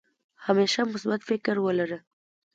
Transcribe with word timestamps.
همېشه 0.45 0.81
مثبت 0.93 1.21
فکر 1.29 1.55
ولره 1.65 1.99